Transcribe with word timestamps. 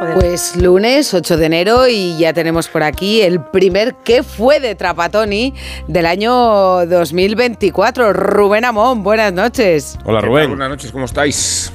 Pues 0.00 0.56
lunes 0.56 1.12
8 1.12 1.36
de 1.36 1.44
enero 1.44 1.86
y 1.86 2.16
ya 2.16 2.32
tenemos 2.32 2.68
por 2.68 2.82
aquí 2.82 3.20
el 3.20 3.38
primer 3.44 3.94
que 3.96 4.22
fue 4.22 4.58
de 4.58 4.74
Trapatoni 4.74 5.52
del 5.88 6.06
año 6.06 6.86
2024. 6.86 8.14
Rubén 8.14 8.64
Amón, 8.64 9.02
buenas 9.02 9.30
noches. 9.34 9.98
Hola 10.04 10.22
Rubén. 10.22 10.48
Buenas 10.48 10.70
noches, 10.70 10.90
¿cómo 10.90 11.04
estáis? 11.04 11.70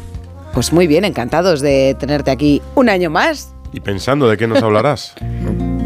Pues 0.56 0.74
muy 0.74 0.88
bien, 0.88 1.06
encantados 1.06 1.62
de 1.62 1.96
tenerte 2.00 2.32
aquí 2.32 2.64
un 2.74 2.90
año 2.90 3.12
más. 3.12 3.54
¿Y 3.72 3.80
pensando 3.80 4.28
de 4.28 4.38
qué 4.38 4.48
nos 4.48 4.64
hablarás? 4.64 5.14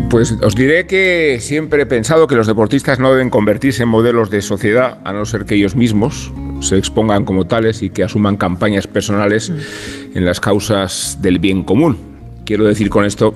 Pues 0.09 0.31
os 0.41 0.55
diré 0.55 0.87
que 0.87 1.37
siempre 1.39 1.83
he 1.83 1.85
pensado 1.85 2.25
que 2.25 2.33
los 2.33 2.47
deportistas 2.47 2.97
no 2.97 3.11
deben 3.11 3.29
convertirse 3.29 3.83
en 3.83 3.89
modelos 3.89 4.31
de 4.31 4.41
sociedad, 4.41 4.97
a 5.03 5.13
no 5.13 5.23
ser 5.23 5.45
que 5.45 5.53
ellos 5.53 5.75
mismos 5.75 6.33
se 6.61 6.79
expongan 6.79 7.25
como 7.25 7.45
tales 7.45 7.83
y 7.83 7.91
que 7.91 8.03
asuman 8.03 8.35
campañas 8.35 8.87
personales 8.87 9.51
en 10.15 10.25
las 10.25 10.39
causas 10.39 11.19
del 11.21 11.37
bien 11.37 11.63
común. 11.63 12.08
Quiero 12.49 12.65
decir 12.65 12.89
con 12.89 13.05
esto 13.05 13.35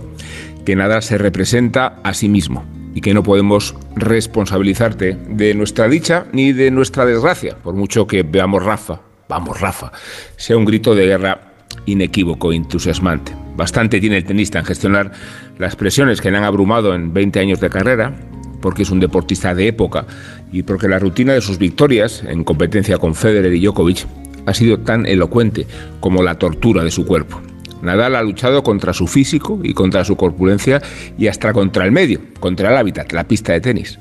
que 0.66 0.76
nada 0.76 1.00
se 1.04 1.20
representa 1.20 2.00
a 2.02 2.16
sí 2.16 2.28
mismo 2.28 2.66
y 2.96 3.02
que 3.02 3.14
no 3.14 3.22
podemos 3.22 3.76
responsabilizarte 3.96 5.16
de 5.30 5.54
nuestra 5.54 5.88
dicha 5.88 6.26
ni 6.32 6.52
de 6.52 6.72
nuestra 6.72 7.06
desgracia, 7.06 7.56
por 7.62 7.76
mucho 7.76 8.08
que 8.08 8.24
veamos 8.24 8.64
Rafa, 8.64 9.02
vamos 9.30 9.62
Rafa, 9.62 9.92
sea 10.36 10.58
un 10.58 10.66
grito 10.66 10.96
de 10.96 11.06
guerra 11.06 11.54
inequívoco 11.86 12.54
entusiasmante. 12.54 13.36
Bastante 13.56 14.00
tiene 14.00 14.18
el 14.18 14.26
tenista 14.26 14.58
en 14.58 14.66
gestionar 14.66 15.12
las 15.60 15.76
presiones 15.76 16.20
que 16.20 16.32
le 16.32 16.40
han 16.40 16.44
abrumado 16.44 16.96
en 16.96 17.14
20 17.14 17.40
años 17.40 17.60
de 17.60 17.70
carrera, 17.70 18.16
porque 18.62 18.82
es 18.82 18.90
un 18.90 19.00
deportista 19.00 19.54
de 19.54 19.68
época 19.68 20.08
y 20.52 20.64
porque 20.64 20.88
la 20.88 20.98
rutina 20.98 21.34
de 21.34 21.42
sus 21.42 21.60
victorias 21.60 22.24
en 22.28 22.44
competencia 22.44 22.98
con 22.98 23.14
Federer 23.14 23.54
y 23.54 23.64
Djokovic 23.64 24.08
ha 24.48 24.56
sido 24.56 24.80
tan 24.80 25.06
elocuente 25.06 25.68
como 26.00 26.24
la 26.24 26.40
tortura 26.40 26.84
de 26.84 26.90
su 26.90 27.06
cuerpo. 27.06 27.40
Nadal 27.84 28.16
ha 28.16 28.24
luchado 28.24 28.64
contra 28.64 28.94
su 28.94 29.08
físico 29.08 29.60
y 29.62 29.74
contra 29.74 30.06
su 30.06 30.16
corpulencia 30.16 30.82
y 31.18 31.28
hasta 31.28 31.54
contra 31.54 31.86
el 31.86 31.92
medio, 31.92 32.22
contra 32.40 32.72
el 32.72 32.78
hábitat, 32.78 33.12
la 33.12 33.26
pista 33.26 33.54
de 33.54 33.62
tenis. 33.62 34.00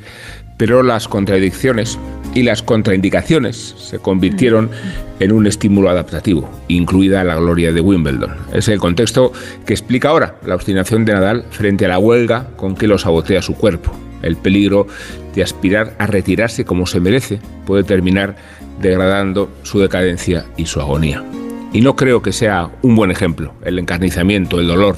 Pero 0.56 0.82
las 0.82 1.08
contradicciones 1.08 1.98
y 2.34 2.44
las 2.44 2.62
contraindicaciones 2.62 3.74
se 3.76 3.98
convirtieron 3.98 4.70
en 5.18 5.32
un 5.32 5.46
estímulo 5.46 5.90
adaptativo, 5.90 6.48
incluida 6.68 7.24
la 7.24 7.36
gloria 7.36 7.72
de 7.72 7.80
Wimbledon. 7.80 8.36
Es 8.52 8.68
el 8.68 8.78
contexto 8.78 9.32
que 9.66 9.72
explica 9.72 10.10
ahora 10.10 10.36
la 10.46 10.54
obstinación 10.54 11.04
de 11.04 11.14
Nadal 11.14 11.44
frente 11.50 11.84
a 11.84 11.88
la 11.88 11.98
huelga 11.98 12.48
con 12.56 12.76
que 12.76 12.86
lo 12.86 12.98
sabotea 12.98 13.42
su 13.42 13.54
cuerpo. 13.54 13.92
El 14.22 14.36
peligro 14.36 14.86
de 15.34 15.42
aspirar 15.42 15.94
a 15.98 16.06
retirarse 16.06 16.64
como 16.64 16.86
se 16.86 17.00
merece 17.00 17.40
puede 17.66 17.82
terminar 17.82 18.36
degradando 18.80 19.50
su 19.64 19.80
decadencia 19.80 20.44
y 20.56 20.66
su 20.66 20.80
agonía. 20.80 21.24
Y 21.72 21.80
no 21.80 21.96
creo 21.96 22.20
que 22.22 22.32
sea 22.32 22.70
un 22.82 22.96
buen 22.96 23.10
ejemplo 23.10 23.54
el 23.64 23.78
encarnizamiento, 23.78 24.60
el 24.60 24.68
dolor 24.68 24.96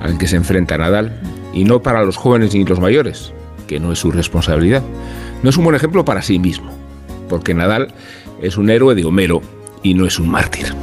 al 0.00 0.18
que 0.18 0.26
se 0.26 0.36
enfrenta 0.36 0.78
Nadal, 0.78 1.20
y 1.52 1.64
no 1.64 1.82
para 1.82 2.02
los 2.04 2.16
jóvenes 2.16 2.54
ni 2.54 2.64
los 2.64 2.80
mayores, 2.80 3.32
que 3.66 3.80
no 3.80 3.92
es 3.92 3.98
su 3.98 4.10
responsabilidad. 4.10 4.82
No 5.42 5.50
es 5.50 5.56
un 5.56 5.64
buen 5.64 5.76
ejemplo 5.76 6.04
para 6.04 6.22
sí 6.22 6.38
mismo, 6.38 6.70
porque 7.28 7.54
Nadal 7.54 7.92
es 8.42 8.56
un 8.56 8.70
héroe 8.70 8.94
de 8.94 9.04
Homero 9.04 9.42
y 9.82 9.94
no 9.94 10.06
es 10.06 10.18
un 10.18 10.28
mártir. 10.28 10.74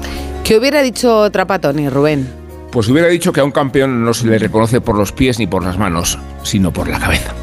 ¿Qué 0.43 0.57
hubiera 0.57 0.81
dicho 0.81 1.29
Trapatoni, 1.31 1.89
Rubén? 1.89 2.27
Pues 2.71 2.89
hubiera 2.89 3.07
dicho 3.07 3.31
que 3.31 3.39
a 3.39 3.43
un 3.45 3.51
campeón 3.51 4.03
no 4.03 4.13
se 4.13 4.27
le 4.27 4.37
reconoce 4.37 4.81
por 4.81 4.97
los 4.97 5.11
pies 5.13 5.39
ni 5.39 5.47
por 5.47 5.63
las 5.63 5.77
manos, 5.77 6.19
sino 6.43 6.71
por 6.73 6.89
la 6.89 6.99
cabeza. 6.99 7.33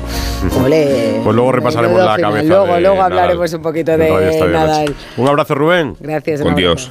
Ole, 0.62 1.20
Pues 1.24 1.34
luego 1.34 1.52
repasaremos 1.52 1.98
la 1.98 2.14
final. 2.16 2.32
cabeza 2.32 2.48
Luego, 2.48 2.74
de 2.74 2.80
luego 2.80 2.96
Nadal. 2.96 3.12
hablaremos 3.12 3.52
un 3.54 3.62
poquito 3.62 3.96
de 3.96 4.06
Todavía 4.08 4.30
está 4.30 4.44
bien 4.44 4.52
Nadal. 4.60 4.94
Un 5.16 5.28
abrazo 5.28 5.54
Rubén. 5.54 5.96
Gracias. 6.00 6.40
un 6.40 6.44
Con 6.44 6.52
abrazo. 6.52 6.74
Dios. 6.74 6.90